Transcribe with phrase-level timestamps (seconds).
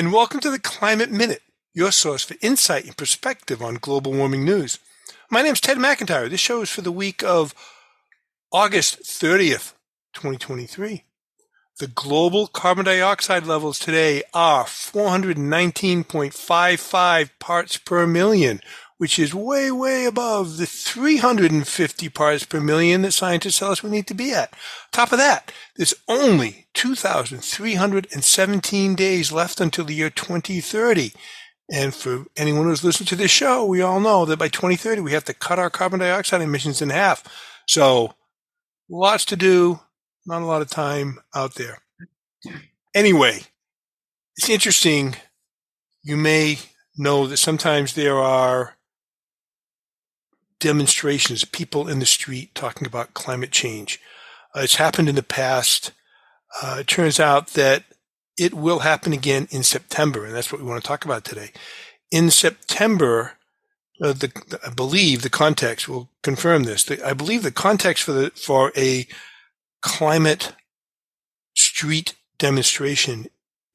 [0.00, 1.42] and welcome to the Climate Minute,
[1.74, 4.78] your source for insight and perspective on global warming news.
[5.30, 6.30] My name is Ted McIntyre.
[6.30, 7.54] This show is for the week of
[8.50, 9.74] August 30th,
[10.14, 11.04] 2023.
[11.80, 18.62] The global carbon dioxide levels today are 419.55 parts per million,
[19.00, 23.88] which is way, way above the 350 parts per million that scientists tell us we
[23.88, 24.52] need to be at.
[24.92, 31.12] Top of that, there's only 2,317 days left until the year 2030.
[31.72, 35.12] And for anyone who's listened to this show, we all know that by 2030, we
[35.12, 37.24] have to cut our carbon dioxide emissions in half.
[37.66, 38.12] So
[38.90, 39.80] lots to do,
[40.26, 41.78] not a lot of time out there.
[42.94, 43.44] Anyway,
[44.36, 45.16] it's interesting.
[46.02, 46.58] You may
[46.98, 48.76] know that sometimes there are
[50.60, 54.00] demonstrations, people in the street talking about climate change.
[54.54, 55.92] Uh, it's happened in the past.
[56.62, 57.84] Uh, it turns out that
[58.38, 61.50] it will happen again in September, and that's what we want to talk about today.
[62.10, 63.32] In September,
[64.02, 66.84] uh, the, I believe the context will confirm this.
[66.84, 69.06] The, I believe the context for the for a
[69.82, 70.54] climate
[71.54, 73.26] street demonstration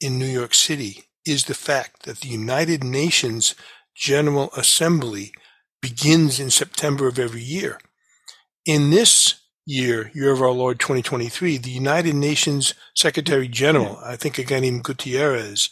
[0.02, 3.56] in New York City is the fact that the United Nations
[3.96, 5.32] General Assembly
[5.86, 7.80] begins in September of every year.
[8.66, 9.36] In this
[9.68, 14.62] year, year of our Lord 2023, the United Nations Secretary General, I think a guy
[14.62, 15.70] named Gutierrez,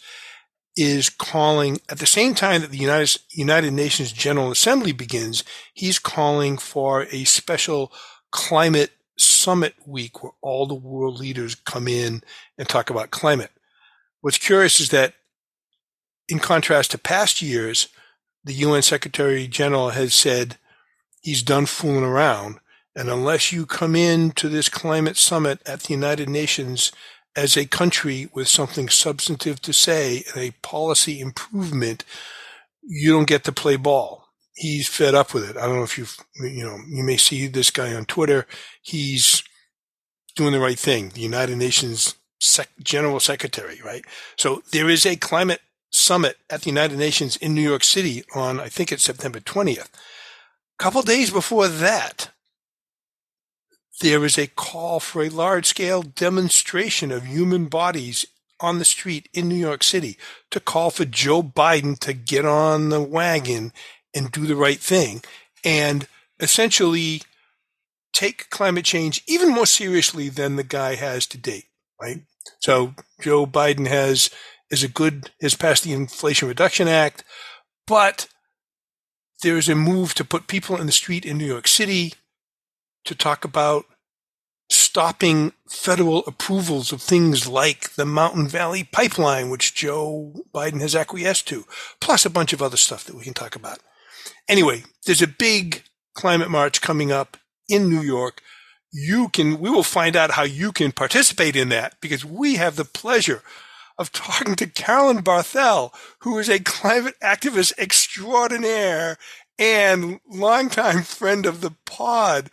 [0.76, 5.42] is calling at the same time that the United, United Nations General Assembly begins,
[5.72, 7.92] he's calling for a special
[8.30, 12.22] climate summit week where all the world leaders come in
[12.56, 13.50] and talk about climate.
[14.20, 15.14] What's curious is that
[16.28, 17.88] in contrast to past years,
[18.44, 20.58] the UN Secretary General has said
[21.22, 22.60] he's done fooling around.
[22.96, 26.92] And unless you come in to this climate summit at the United Nations
[27.34, 32.04] as a country with something substantive to say and a policy improvement,
[32.82, 34.28] you don't get to play ball.
[34.54, 35.56] He's fed up with it.
[35.56, 38.46] I don't know if you've, you know, you may see this guy on Twitter.
[38.82, 39.42] He's
[40.36, 41.08] doing the right thing.
[41.08, 44.04] The United Nations Sec- General Secretary, right?
[44.36, 45.60] So there is a climate
[45.94, 49.88] summit at the United Nations in New York City on, I think it's September 20th.
[49.88, 52.30] A couple days before that,
[54.00, 58.26] there is a call for a large scale demonstration of human bodies
[58.60, 60.16] on the street in New York City
[60.50, 63.72] to call for Joe Biden to get on the wagon
[64.14, 65.22] and do the right thing
[65.64, 66.08] and
[66.40, 67.22] essentially
[68.12, 71.66] take climate change even more seriously than the guy has to date,
[72.00, 72.22] right?
[72.60, 74.30] So Joe Biden has
[74.70, 77.24] is a good has passed the Inflation Reduction Act,
[77.86, 78.28] but
[79.42, 82.14] there is a move to put people in the street in New York City
[83.04, 83.84] to talk about
[84.70, 91.46] stopping federal approvals of things like the Mountain Valley Pipeline, which Joe Biden has acquiesced
[91.48, 91.64] to,
[92.00, 93.78] plus a bunch of other stuff that we can talk about.
[94.48, 97.36] Anyway, there's a big climate march coming up
[97.68, 98.40] in New York.
[98.92, 102.76] You can, we will find out how you can participate in that because we have
[102.76, 103.42] the pleasure
[103.98, 109.16] of talking to Carolyn Barthel, who is a climate activist extraordinaire
[109.58, 112.50] and longtime friend of the pod.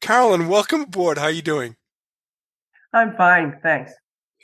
[0.00, 1.18] Carolyn, welcome aboard.
[1.18, 1.76] How are you doing?
[2.92, 3.92] I'm fine, thanks.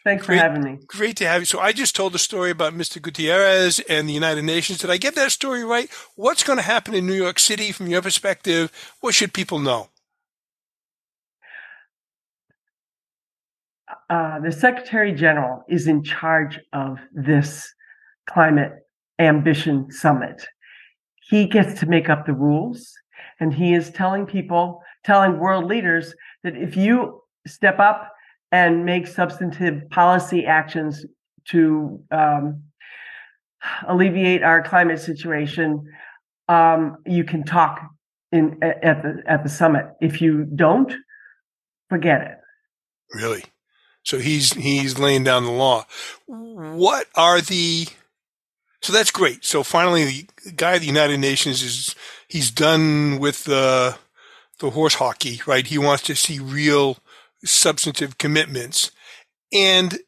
[0.02, 0.78] Thanks great, for having me.
[0.86, 1.46] Great to have you.
[1.46, 3.02] So I just told the story about Mr.
[3.02, 4.78] Gutierrez and the United Nations.
[4.78, 5.90] Did I get that story right?
[6.16, 8.72] What's going to happen in New York City from your perspective?
[9.00, 9.90] What should people know?
[14.10, 17.72] Uh, the Secretary General is in charge of this
[18.28, 18.72] climate
[19.20, 20.44] ambition summit.
[21.28, 22.92] He gets to make up the rules,
[23.38, 26.12] and he is telling people, telling world leaders
[26.42, 28.12] that if you step up
[28.50, 31.06] and make substantive policy actions
[31.50, 32.64] to um,
[33.86, 35.84] alleviate our climate situation,
[36.48, 37.80] um, you can talk
[38.32, 39.86] in at the at the summit.
[40.00, 40.92] If you don't,
[41.88, 42.38] forget it.
[43.14, 43.44] Really?
[44.10, 45.86] So he's he's laying down the law.
[46.26, 47.86] What are the
[48.82, 49.44] so that's great.
[49.44, 51.94] So finally, the guy at the United Nations is
[52.26, 53.96] he's done with the
[54.58, 55.64] the horse hockey, right?
[55.64, 56.98] He wants to see real
[57.44, 58.90] substantive commitments.
[59.52, 60.00] And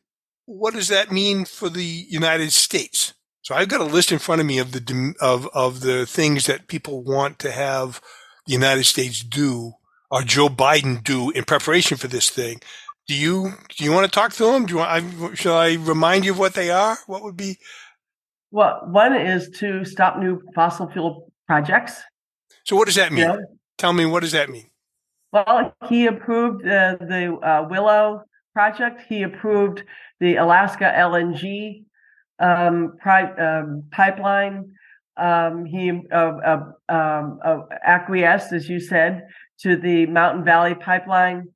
[0.46, 3.14] what does that mean for the United States?
[3.42, 6.46] So I've got a list in front of me of the of of the things
[6.46, 8.00] that people want to have
[8.48, 9.74] the United States do
[10.10, 12.60] or Joe Biden do in preparation for this thing.
[13.08, 14.66] Do you do you want to talk to them?
[14.66, 14.90] Do you want?
[14.90, 16.96] I, shall I remind you of what they are?
[17.06, 17.58] What would be?
[18.50, 22.00] Well, one is to stop new fossil fuel projects.
[22.64, 23.44] So, what does that mean?
[23.78, 24.66] Tell me, what does that mean?
[25.32, 28.22] Well, he approved uh, the uh, Willow
[28.52, 29.02] project.
[29.08, 29.82] He approved
[30.20, 31.84] the Alaska LNG
[32.38, 34.74] um, pri- um, pipeline.
[35.16, 39.26] Um, he uh, uh, um, uh, acquiesced, as you said,
[39.60, 41.48] to the Mountain Valley pipeline.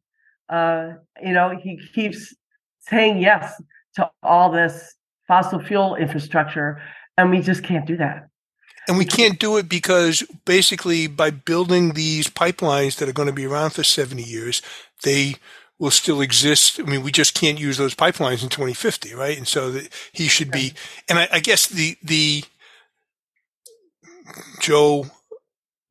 [0.49, 2.35] Uh, you know, he keeps
[2.81, 3.61] saying yes
[3.97, 4.95] to all this
[5.27, 6.81] fossil fuel infrastructure,
[7.17, 8.29] and we just can't do that.
[8.89, 13.35] And we can't do it because basically by building these pipelines that are going to
[13.35, 14.63] be around for 70 years,
[15.03, 15.37] they
[15.79, 16.79] will still exist.
[16.79, 19.37] I mean, we just can't use those pipelines in 2050, right?
[19.37, 20.73] And so that he should be,
[21.09, 22.45] and I, I guess the, the
[24.61, 25.07] Joe,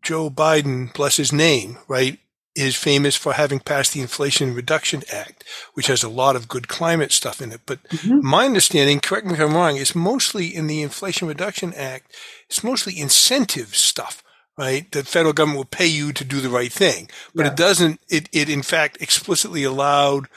[0.02, 2.18] Joe Biden, bless his name, right,
[2.56, 5.44] is famous for having passed the Inflation Reduction Act,
[5.74, 7.62] which has a lot of good climate stuff in it.
[7.66, 8.26] But mm-hmm.
[8.26, 12.16] my understanding, correct me if I'm wrong, is mostly in the Inflation Reduction Act,
[12.50, 14.24] it's mostly incentive stuff,
[14.58, 14.90] right?
[14.92, 17.52] The federal government will pay you to do the right thing, but yeah.
[17.52, 20.28] it doesn't, it, it in fact explicitly allowed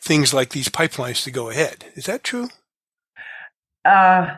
[0.00, 1.84] things like these pipelines to go ahead.
[1.94, 2.48] Is that true?
[3.84, 4.36] Uh,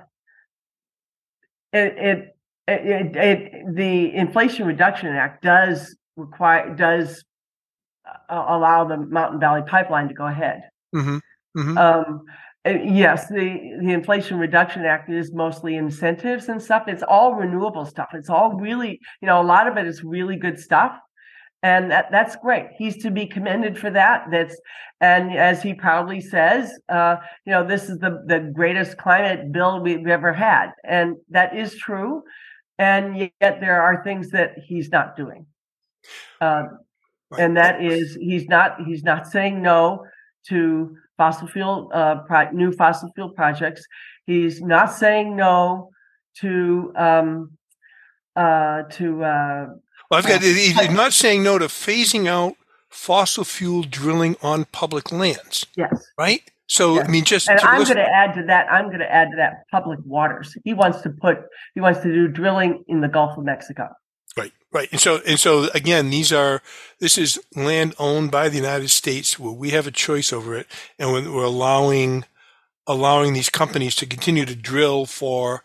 [1.72, 2.36] it, it,
[2.68, 7.24] it, it, the Inflation Reduction Act does require does
[8.28, 10.62] allow the Mountain Valley Pipeline to go ahead.
[10.94, 11.18] Mm-hmm.
[11.56, 11.78] Mm-hmm.
[11.78, 12.24] Um,
[12.64, 16.84] yes, the the Inflation Reduction Act is mostly incentives and stuff.
[16.86, 18.10] It's all renewable stuff.
[18.14, 20.92] It's all really, you know, a lot of it is really good stuff,
[21.62, 22.66] and that that's great.
[22.76, 24.26] He's to be commended for that.
[24.30, 24.56] That's
[25.00, 27.16] and as he proudly says, uh,
[27.46, 31.74] you know, this is the the greatest climate bill we've ever had, and that is
[31.76, 32.22] true.
[32.78, 35.44] And yet there are things that he's not doing.
[36.40, 36.78] Um,
[37.30, 37.40] Right.
[37.40, 40.06] And that is, he's not, he's not saying no
[40.48, 43.84] to fossil fuel, uh, pro- new fossil fuel projects.
[44.26, 45.90] He's not saying no
[46.38, 47.52] to, um,
[48.36, 49.66] uh, to, uh,
[50.10, 52.54] well, I've got, uh, he's not saying no to phasing out
[52.88, 55.66] fossil fuel drilling on public lands.
[55.76, 56.04] Yes.
[56.18, 56.42] Right?
[56.66, 57.08] So yes.
[57.08, 58.70] I mean, just and I'm going to add to that.
[58.70, 60.56] I'm going to add to that public waters.
[60.64, 61.38] He wants to put.
[61.74, 63.88] He wants to do drilling in the Gulf of Mexico.
[64.36, 64.88] Right, right.
[64.92, 66.62] And so, and so again, these are,
[66.98, 70.66] this is land owned by the United States where we have a choice over it.
[70.98, 72.24] And we're allowing,
[72.86, 75.62] allowing these companies to continue to drill for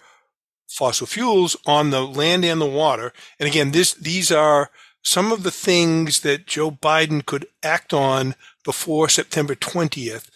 [0.68, 3.14] fossil fuels on the land and the water.
[3.40, 4.72] And again, this, these are
[5.04, 8.34] some of the things that Joe Biden could act on
[8.64, 10.30] before September 20th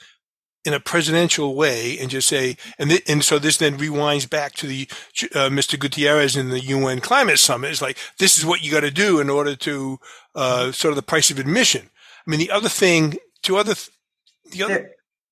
[0.65, 4.53] in a presidential way and just say, and th- and so this then rewinds back
[4.53, 4.87] to the
[5.33, 5.79] uh, Mr.
[5.79, 7.71] Gutierrez in the UN Climate Summit.
[7.71, 9.99] It's like this is what you got to do in order to
[10.35, 11.89] uh, sort of the price of admission.
[12.27, 13.89] I mean, the other thing, two other, th-
[14.51, 14.73] the other.
[14.73, 14.89] The,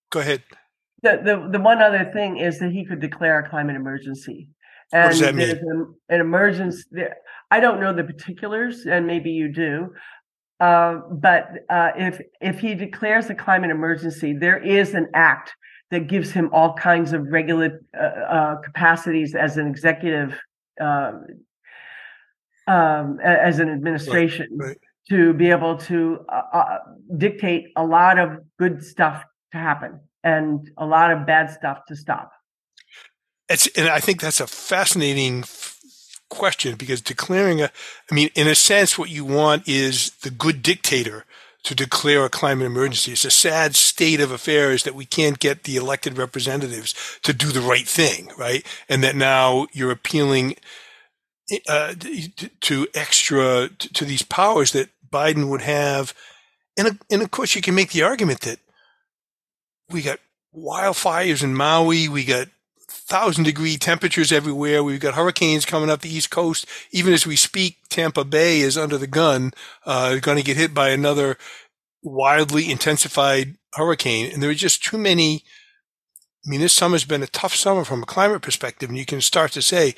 [0.10, 0.44] go ahead.
[1.04, 4.50] The, the the one other thing is that he could declare a climate emergency.
[4.94, 5.50] And what does that mean?
[5.50, 6.84] An, an emergency.
[7.52, 9.94] I don't know the particulars, and maybe you do.
[10.60, 15.54] Uh, but uh, if if he declares a climate emergency, there is an act
[15.92, 20.38] that gives him all kinds of regular uh, uh capacities as an executive,
[20.82, 21.26] um,
[22.68, 24.78] um as an administration, right, right.
[25.10, 26.78] to be able to uh,
[27.18, 31.96] dictate a lot of good stuff to happen and a lot of bad stuff to
[31.96, 32.32] stop.
[33.50, 35.44] It's, and I think that's a fascinating
[36.30, 37.72] question because declaring a,
[38.12, 41.26] I mean, in a sense, what you want is the good dictator
[41.64, 43.12] to declare a climate emergency.
[43.12, 47.48] It's a sad state of affairs that we can't get the elected representatives to do
[47.48, 48.66] the right thing, right?
[48.88, 50.56] And that now you're appealing
[51.68, 51.94] uh,
[52.62, 56.14] to extra to these powers that Biden would have,
[56.78, 58.60] and and of course you can make the argument that
[59.90, 60.20] we got
[60.56, 62.48] wildfires in Maui, we got
[63.08, 64.84] thousand degree temperatures everywhere.
[64.84, 66.66] We've got hurricanes coming up the East Coast.
[66.92, 69.54] Even as we speak, Tampa Bay is under the gun,
[69.86, 71.38] uh, going to get hit by another
[72.04, 74.32] wildly intensified hurricane.
[74.32, 75.44] And there are just too many.
[76.46, 79.22] I mean, this summer's been a tough summer from a climate perspective, and you can
[79.22, 79.96] start to say,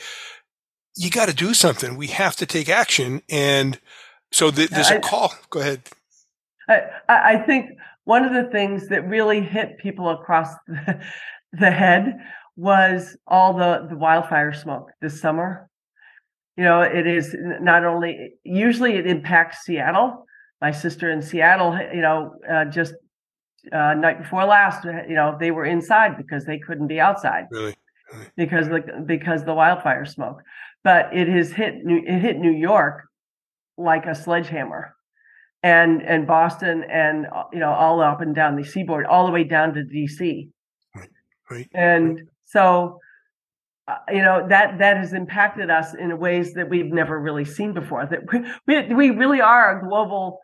[0.96, 1.96] you got to do something.
[1.96, 3.22] We have to take action.
[3.30, 3.80] And
[4.32, 5.34] so th- there's a call.
[5.50, 5.82] Go ahead.
[6.68, 7.72] I, I think
[8.06, 11.00] one of the things that really hit people across the,
[11.54, 12.20] the head
[12.60, 15.70] was all the the wildfire smoke this summer.
[16.58, 20.25] You know, it is not only usually it impacts Seattle.
[20.60, 22.96] My sister in Seattle, you know, uh, just
[23.72, 27.46] uh, night before last, you know, they were inside because they couldn't be outside.
[27.50, 27.75] Really?
[28.12, 28.25] really?
[28.36, 30.42] Because the because the wildfire smoke.
[30.84, 33.06] But it has hit it hit New York
[33.78, 34.96] like a sledgehammer
[35.63, 39.46] and and Boston and you know all up and down the seaboard, all the way
[39.46, 40.50] down to DC.
[40.94, 41.10] Right.
[41.50, 41.70] Right.
[41.74, 42.28] And.
[42.50, 43.00] So,
[43.88, 47.74] uh, you know that that has impacted us in ways that we've never really seen
[47.74, 48.06] before.
[48.06, 50.39] That we we, we really are a global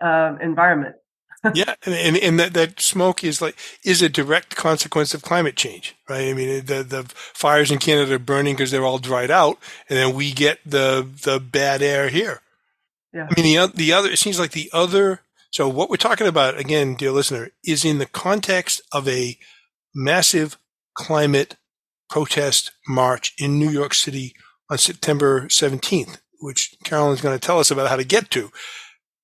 [0.00, 0.96] uh, environment.
[1.54, 5.96] yeah, and, and that, that smoke is like is a direct consequence of climate change,
[6.08, 6.28] right?
[6.28, 9.98] I mean, the the fires in Canada are burning because they're all dried out, and
[9.98, 12.42] then we get the the bad air here.
[13.14, 13.26] Yeah.
[13.30, 15.20] I mean, the the other it seems like the other.
[15.50, 19.38] So what we're talking about again, dear listener, is in the context of a
[19.94, 20.58] massive
[21.04, 21.56] climate
[22.08, 24.34] protest march in New York City
[24.68, 28.50] on September 17th, which Carolyn's going to tell us about how to get to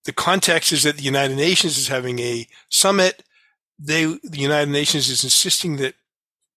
[0.06, 3.24] the context is that the United Nations is having a summit.
[3.78, 5.96] They, the United Nations is insisting that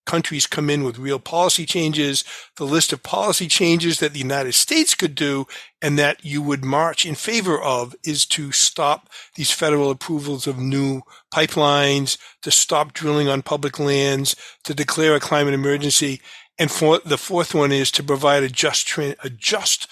[0.09, 2.23] countries come in with real policy changes,
[2.57, 5.45] the list of policy changes that the United States could do
[5.83, 10.57] and that you would march in favor of is to stop these federal approvals of
[10.57, 11.01] new
[11.31, 16.19] pipelines, to stop drilling on public lands, to declare a climate emergency.
[16.57, 19.87] And for the fourth one is to provide a just, a just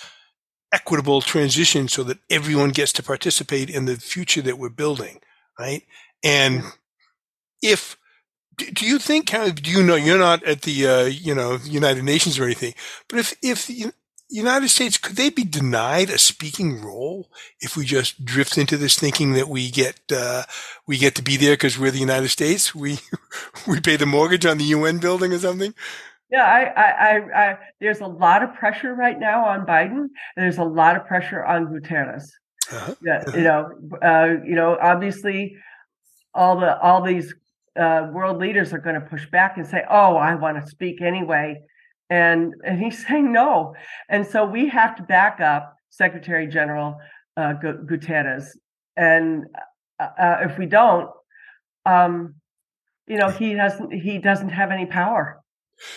[0.73, 5.19] equitable transition so that everyone gets to participate in the future that we're building,
[5.59, 5.83] right?
[6.23, 6.63] And
[7.61, 7.97] if
[8.57, 12.39] do you think do you know you're not at the uh, you know United Nations
[12.39, 12.73] or anything,
[13.07, 13.91] but if if the
[14.29, 17.29] United States could they be denied a speaking role
[17.61, 20.43] if we just drift into this thinking that we get uh,
[20.85, 22.99] we get to be there because we're the United States we
[23.67, 25.73] we pay the mortgage on the UN building or something?
[26.29, 30.09] Yeah, I, I, I, I, there's a lot of pressure right now on Biden, and
[30.35, 32.27] there's a lot of pressure on Guterres.
[32.69, 32.95] Uh-huh.
[33.01, 33.37] Yeah, uh-huh.
[33.37, 33.71] you know,
[34.01, 35.55] uh, you know, obviously,
[36.33, 37.33] all the all these
[37.77, 41.01] uh, world leaders are going to push back and say, "Oh, I want to speak
[41.01, 41.61] anyway,"
[42.09, 43.75] and and he's saying no,
[44.09, 46.97] and so we have to back up Secretary General
[47.35, 48.47] uh, Guterres,
[48.95, 49.45] and
[49.99, 51.09] uh, uh, if we don't,
[51.85, 52.35] um,
[53.07, 55.41] you know, he doesn't he doesn't have any power.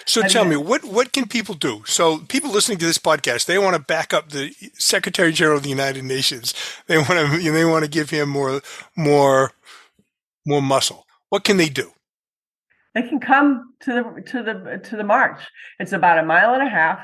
[0.04, 1.82] So tell me, what what can people do?
[1.86, 5.62] So people listening to this podcast, they want to back up the Secretary General of
[5.62, 6.54] the United Nations.
[6.86, 8.60] They want to they want to give him more
[8.96, 9.52] more
[10.46, 11.06] more muscle.
[11.30, 11.90] What can they do?
[12.94, 15.40] They can come to the to the to the march.
[15.78, 17.00] It's about a mile and a half,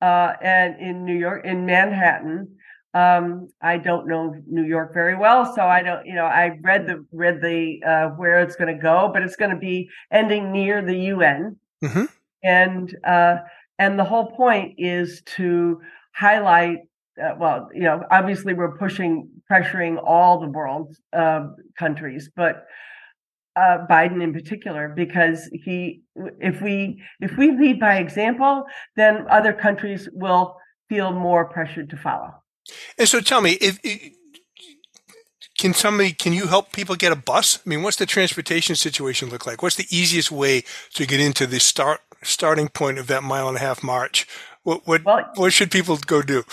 [0.00, 2.56] uh, and in New York, in Manhattan.
[2.94, 6.06] Um, I don't know New York very well, so I don't.
[6.06, 9.36] You know, I read the read the uh, where it's going to go, but it's
[9.36, 12.04] going to be ending near the UN Mm-hmm.
[12.42, 13.36] And uh,
[13.78, 15.80] and the whole point is to
[16.12, 16.78] highlight.
[17.22, 22.66] Uh, well, you know, obviously we're pushing, pressuring all the world uh, countries, but
[23.56, 26.02] uh, Biden in particular, because he,
[26.40, 28.64] if we if we lead by example,
[28.96, 30.56] then other countries will
[30.88, 32.30] feel more pressured to follow.
[32.98, 33.78] And so, tell me, if,
[35.58, 37.60] can somebody can you help people get a bus?
[37.64, 39.62] I mean what's the transportation situation look like?
[39.62, 43.56] What's the easiest way to get into the start starting point of that mile and
[43.56, 44.26] a half march?
[44.62, 46.44] What what, well, what should people go do?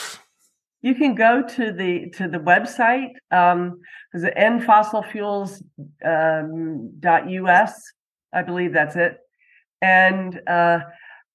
[0.81, 3.81] You can go to the to the website um
[4.13, 5.63] is it endfossilfuels
[6.05, 6.91] um,
[8.33, 9.17] i believe that's it.
[9.81, 10.79] And uh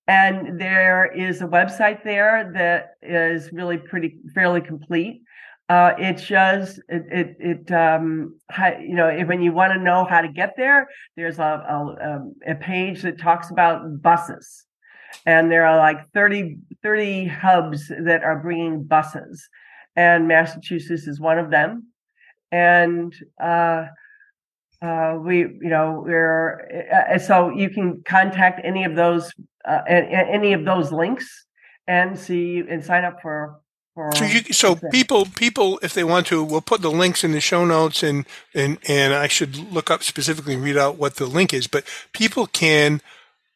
[0.08, 5.20] and there is a website there that is really pretty fairly complete.
[5.68, 8.34] Uh, it just it it, it um,
[8.80, 12.34] you know when you want to know how to get there, there's a, a um,
[12.46, 14.64] a page that talks about buses,
[15.26, 19.46] and there are like 30, 30 hubs that are bringing buses,
[19.94, 21.88] and Massachusetts is one of them,
[22.50, 23.86] and uh,
[24.82, 29.32] uh, we you know we're uh, so you can contact any of those
[29.64, 31.46] uh, any of those links
[31.86, 33.60] and see and sign up for
[34.14, 37.40] so you, so people, people, if they want to, we'll put the links in the
[37.40, 41.26] show notes, and and and I should look up specifically and read out what the
[41.26, 41.66] link is.
[41.66, 43.00] But people can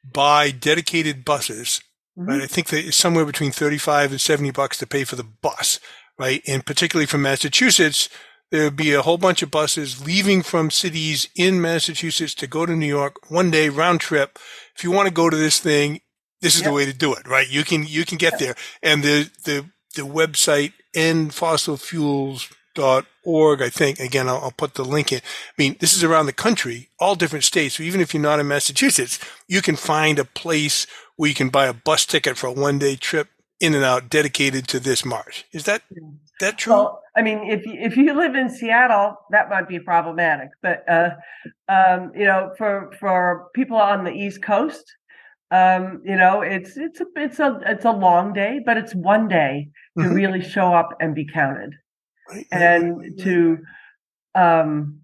[0.05, 1.81] buy dedicated buses,
[2.19, 2.29] mm-hmm.
[2.29, 2.43] right?
[2.43, 5.79] I think that it's somewhere between thirty-five and seventy bucks to pay for the bus,
[6.19, 6.43] right?
[6.47, 8.09] And particularly from Massachusetts,
[8.53, 12.67] there would be a whole bunch of buses leaving from cities in Massachusetts to go
[12.67, 14.39] to New York one day round trip.
[14.77, 16.03] If you want to go to this thing,
[16.43, 16.69] this is yep.
[16.69, 17.49] the way to do it, right?
[17.49, 23.99] You can you can get there, and the the the website endfossilfuels.org, I think.
[23.99, 25.21] Again, I'll, I'll, put the link in.
[25.21, 27.77] I mean, this is around the country, all different states.
[27.77, 29.19] So even if you're not in Massachusetts,
[29.49, 32.79] you can find a place where you can buy a bus ticket for a one
[32.79, 33.29] day trip
[33.61, 35.47] in and out dedicated to this march.
[35.53, 35.81] Is that
[36.41, 36.75] that true?
[36.75, 40.49] Well, I mean, if you, if you live in Seattle, that might be problematic.
[40.63, 41.11] But uh,
[41.69, 44.85] um, you know, for for people on the East Coast,
[45.51, 49.29] um, you know, it's it's a it's a it's a long day, but it's one
[49.29, 50.15] day to mm-hmm.
[50.15, 51.75] really show up and be counted,
[52.31, 52.47] right.
[52.51, 53.19] and right.
[53.19, 53.59] to
[54.35, 55.01] um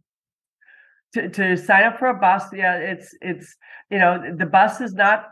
[1.12, 2.44] to to sign up for a bus.
[2.54, 3.54] Yeah, it's it's
[3.90, 5.26] you know the bus is not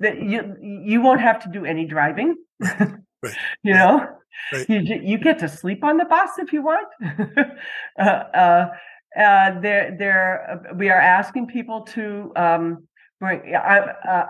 [0.00, 2.34] that you you won't have to do any driving.
[3.62, 4.06] You know,
[4.52, 4.68] Right.
[4.68, 6.86] You, you get to sleep on the bus if you want.
[7.98, 8.68] uh, uh,
[9.16, 12.86] uh, there, there, uh, we are asking people to um,
[13.20, 13.54] bring.
[13.54, 14.26] Uh,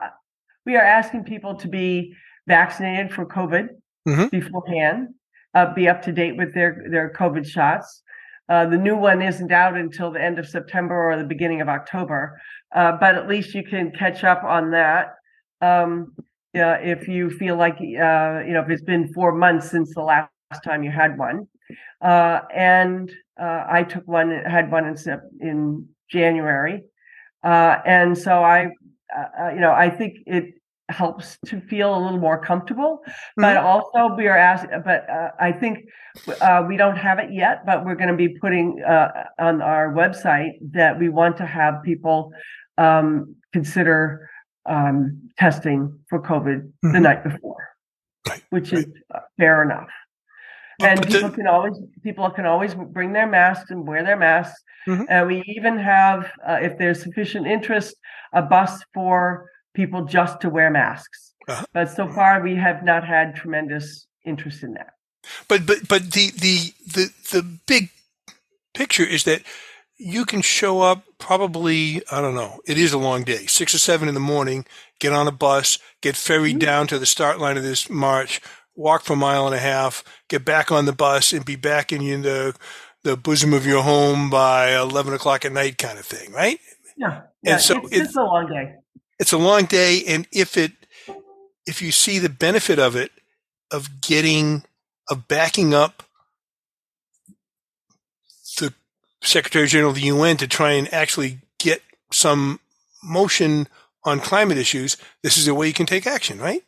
[0.67, 2.15] we are asking people to be
[2.47, 3.69] vaccinated for COVID
[4.07, 4.27] mm-hmm.
[4.29, 5.09] beforehand,
[5.55, 8.03] uh, be up to date with their their COVID shots.
[8.49, 11.69] Uh, the new one isn't out until the end of September or the beginning of
[11.69, 12.39] October,
[12.75, 15.15] uh, but at least you can catch up on that.
[15.63, 16.15] Um,
[16.55, 20.03] uh, if you feel like uh, you know if it's been four months since the
[20.03, 20.31] last
[20.65, 21.49] time you had one,
[22.01, 24.97] uh, and uh, I took one had one in
[25.41, 26.83] in January,
[27.43, 28.71] and so I
[29.53, 30.55] you know I think it
[30.91, 33.43] helps to feel a little more comfortable mm-hmm.
[33.43, 35.79] but also we are asked but uh, i think
[36.43, 39.09] uh, we don't have it yet but we're going to be putting uh,
[39.39, 42.31] on our website that we want to have people
[42.77, 44.29] um, consider
[44.67, 46.93] um, testing for covid mm-hmm.
[46.93, 47.69] the night before
[48.29, 48.43] right.
[48.51, 48.87] which right.
[48.87, 48.93] is
[49.39, 49.89] fair enough
[50.81, 54.63] and people the- can always people can always bring their masks and wear their masks
[54.89, 55.05] mm-hmm.
[55.09, 57.95] and we even have uh, if there's sufficient interest
[58.33, 61.33] a bus for people just to wear masks.
[61.49, 61.65] Uh-huh.
[61.73, 64.95] But so far, we have not had tremendous interest in that.
[65.49, 67.91] But but but the the the the big
[68.75, 69.43] picture is that
[69.97, 72.61] you can show up probably I don't know.
[72.67, 74.67] It is a long day, six or seven in the morning.
[75.01, 76.67] Get on a bus, get ferried mm-hmm.
[76.67, 78.41] down to the start line of this march,
[78.75, 81.93] walk for a mile and a half, get back on the bus, and be back
[81.93, 82.57] in the
[83.03, 86.59] the bosom of your home by eleven o'clock at night, kind of thing, right?
[86.97, 87.53] Yeah, yeah.
[87.55, 88.77] And so it's, it's, it's a long day
[89.19, 90.73] it's a long day, and if it
[91.67, 93.11] if you see the benefit of it,
[93.71, 94.65] of getting
[95.09, 96.03] of backing up
[98.59, 98.75] the
[99.25, 102.61] Secretary General of the UN to try and actually get some
[103.03, 103.69] motion
[104.05, 106.63] on climate issues, this is a way you can take action, right?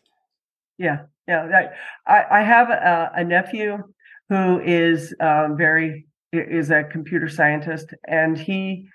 [0.79, 1.69] Yeah, yeah.
[2.07, 3.79] I, I have a, a nephew
[4.29, 8.88] who is um, very is a computer scientist, and he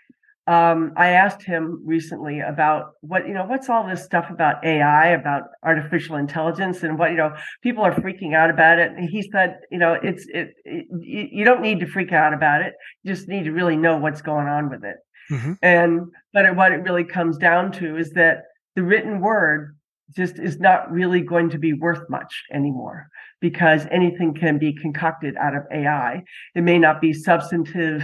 [0.48, 5.10] um, I asked him recently about what you know what's all this stuff about AI,
[5.10, 8.92] about artificial intelligence, and what you know people are freaking out about it.
[8.92, 12.62] And he said, you know, it's it, it you don't need to freak out about
[12.62, 12.74] it.
[13.04, 14.98] You just need to really know what's going on with it.
[15.30, 15.54] Mm-hmm.
[15.62, 16.02] And
[16.34, 18.44] but what it really comes down to is that
[18.76, 19.76] the written word
[20.16, 23.08] just is not really going to be worth much anymore
[23.40, 26.24] because anything can be concocted out of AI.
[26.56, 28.04] It may not be substantive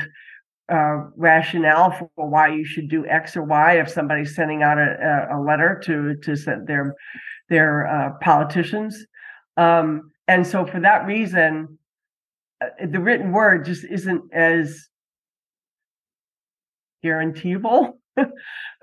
[0.70, 5.28] uh, rationale for why you should do X or Y if somebody's sending out a,
[5.32, 6.94] a letter to to send their
[7.50, 9.06] their uh, politicians.
[9.56, 11.78] Um, and so, for that reason,
[12.62, 14.88] uh, the written word just isn't as
[17.02, 18.26] guaranteeable uh,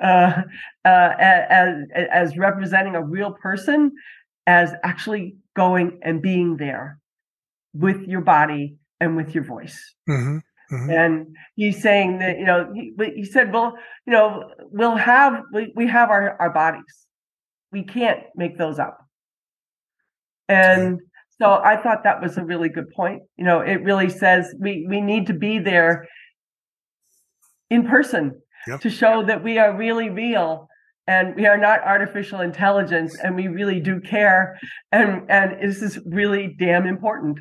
[0.03, 0.42] uh,
[0.85, 3.92] as as representing a real person
[4.47, 6.99] as actually going and being there
[7.75, 9.94] with your body and with your voice.
[10.09, 10.38] Mm-hmm.
[10.72, 10.90] Mm-hmm.
[10.90, 13.74] And he's saying that, you know, he, he said, well,
[14.07, 17.07] you know, we'll have, we, we have our, our bodies.
[17.70, 18.98] We can't make those up.
[20.48, 21.00] And
[21.40, 23.22] so I thought that was a really good point.
[23.37, 26.07] You know, it really says we, we need to be there
[27.70, 28.81] in person yep.
[28.81, 30.68] to show that we are really real
[31.07, 34.59] and we are not artificial intelligence and we really do care
[34.90, 37.38] and and this is really damn important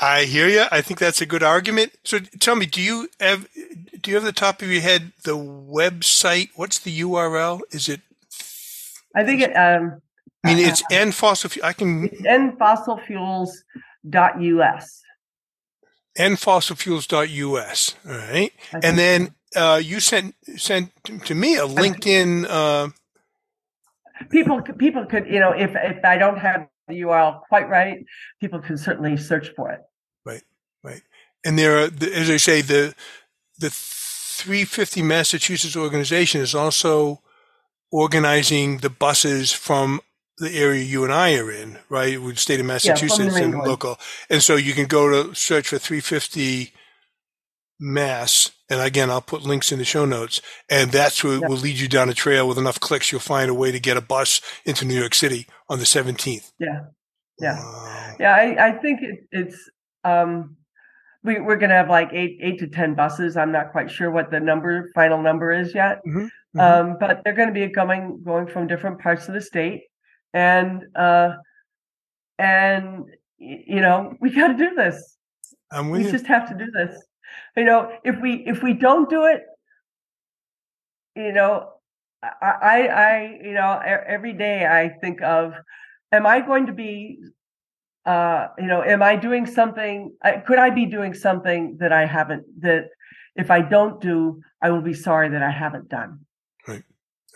[0.00, 0.64] I hear you.
[0.70, 1.92] I think that's a good argument.
[2.04, 3.48] So tell me, do you have
[4.00, 6.50] do you have the top of your head the website?
[6.54, 7.62] What's the URL?
[7.72, 8.02] Is it?
[9.14, 9.52] I think it.
[9.54, 10.00] Um,
[10.44, 11.50] I mean, it's uh, n fossil.
[11.64, 15.02] I can it's endfossilfuels.us.
[16.16, 17.94] endfossilfuels.us.
[18.06, 20.92] All right, and then uh, you sent sent
[21.24, 22.46] to me a LinkedIn.
[22.48, 22.90] Uh,
[24.30, 28.04] people people could you know if if I don't have the URL quite right,
[28.40, 29.80] people can certainly search for it.
[30.82, 31.02] Right.
[31.44, 32.94] And there are, as I say, the
[33.58, 37.22] the 350 Massachusetts organization is also
[37.90, 40.00] organizing the buses from
[40.38, 42.20] the area you and I are in, right?
[42.20, 43.98] With the state of Massachusetts yeah, and local.
[44.30, 46.72] And so you can go to search for 350
[47.80, 48.50] Mass.
[48.70, 50.40] And again, I'll put links in the show notes.
[50.70, 53.10] And that's what will lead you down a trail with enough clicks.
[53.10, 56.52] You'll find a way to get a bus into New York City on the 17th.
[56.58, 56.86] Yeah.
[57.40, 57.58] Yeah.
[57.58, 58.16] Wow.
[58.18, 58.34] Yeah.
[58.34, 59.70] I, I think it, it's,
[60.04, 60.56] um,
[61.24, 63.36] we, we're going to have like eight, eight to 10 buses.
[63.36, 65.98] I'm not quite sure what the number, final number is yet.
[66.06, 66.26] Mm-hmm.
[66.58, 66.60] Mm-hmm.
[66.60, 69.82] Um, but they're going to be going, going from different parts of the state.
[70.32, 71.32] And, uh,
[72.38, 73.04] and,
[73.38, 75.16] you know, we got to do this.
[75.84, 76.10] we you.
[76.10, 77.00] just have to do this.
[77.56, 79.42] You know, if we, if we don't do it,
[81.16, 81.72] you know,
[82.22, 85.54] I, I, you know, every day I think of,
[86.10, 87.18] am I going to be
[88.06, 90.14] uh, you know, am I doing something?
[90.46, 92.44] Could I be doing something that I haven't?
[92.62, 92.88] That
[93.36, 96.20] if I don't do, I will be sorry that I haven't done.
[96.66, 96.82] Right,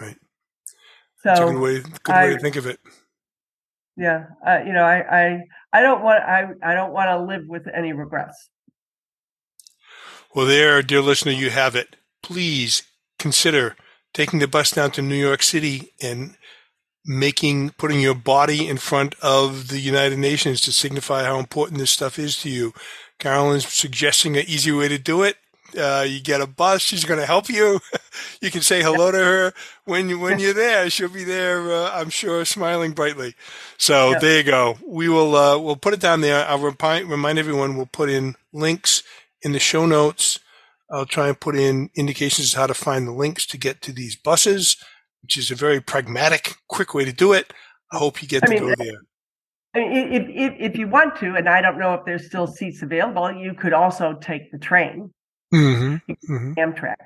[0.00, 0.16] right.
[1.22, 2.80] So It's a good way, good way I- to think of it.
[3.96, 5.40] yeah, uh, you know, I, I,
[5.72, 8.48] I don't want, I, I don't want to live with any regrets.
[10.34, 11.96] Well, there, dear listener, you have it.
[12.22, 12.84] Please
[13.18, 13.76] consider
[14.14, 16.36] taking the bus down to New York City and
[17.04, 21.90] making, putting your body in front of the United Nations to signify how important this
[21.90, 22.72] stuff is to you.
[23.18, 25.36] Carolyn's suggesting an easy way to do it.
[25.78, 26.82] Uh, you get a bus.
[26.82, 27.80] She's going to help you.
[28.42, 29.52] you can say hello to her
[29.84, 30.90] when you, when you're there.
[30.90, 31.72] She'll be there.
[31.72, 33.34] Uh, I'm sure, smiling brightly.
[33.78, 34.18] So Yeah.
[34.18, 34.76] there you go.
[34.86, 36.46] We will uh, we'll put it down there.
[36.46, 37.76] I'll remind remind everyone.
[37.76, 39.02] We'll put in links
[39.40, 40.38] in the show notes.
[40.90, 43.92] I'll try and put in indications of how to find the links to get to
[43.92, 44.76] these buses,
[45.22, 47.52] which is a very pragmatic, quick way to do it.
[47.92, 48.98] I hope you get I to mean, go there.
[49.74, 52.26] I mean, i- if, if, if you want to, and I don't know if there's
[52.26, 55.10] still seats available, you could also take the train,
[55.50, 56.96] hmm hmm Amtrak.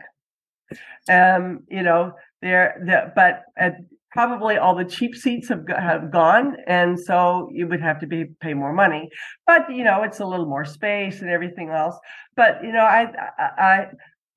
[1.08, 3.70] Um, you know, there, the, but uh,
[4.10, 6.56] probably all the cheap seats have, have gone.
[6.66, 9.08] And so you would have to be, pay more money,
[9.46, 11.96] but you know, it's a little more space and everything else.
[12.34, 13.06] But, you know, I,
[13.38, 13.86] I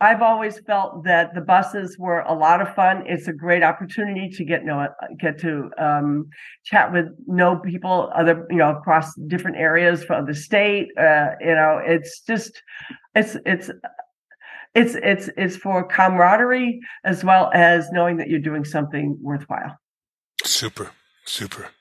[0.01, 3.03] I've always felt that the buses were a lot of fun.
[3.05, 4.88] It's a great opportunity to get know
[5.19, 6.29] get to um,
[6.63, 10.88] chat with know people other you know across different areas from the state.
[10.97, 12.62] Uh, you know, it's just
[13.13, 13.69] it's it's
[14.73, 19.77] it's it's it's for camaraderie as well as knowing that you're doing something worthwhile.
[20.45, 20.91] Super,
[21.25, 21.71] super.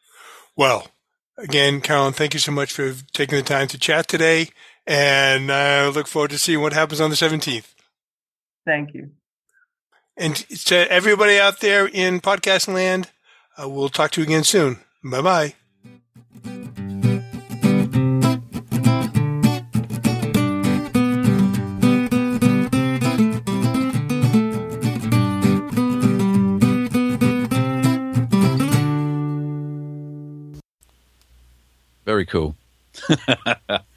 [0.57, 0.89] Well,
[1.37, 4.49] again, Carolyn, thank you so much for taking the time to chat today,
[4.89, 7.75] and I look forward to seeing what happens on the 17th.
[8.67, 9.11] Thank you.
[10.17, 13.11] And to everybody out there in podcast land,
[13.61, 14.79] uh, we'll talk to you again soon.
[15.05, 15.55] Bye bye.
[32.05, 32.57] Very cool.